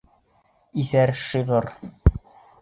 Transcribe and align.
Иҫәр 0.83 1.13
шиғыр! 1.25 1.69